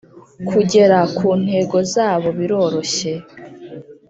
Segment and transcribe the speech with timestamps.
[0.49, 3.11] Kugera ku ntego zabo biroroshye